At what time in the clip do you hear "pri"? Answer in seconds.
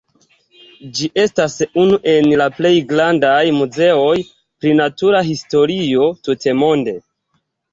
4.31-4.75